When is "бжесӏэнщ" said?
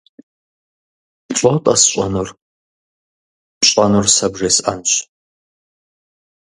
4.31-4.91